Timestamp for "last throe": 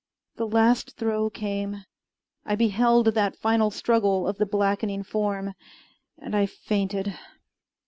0.47-1.29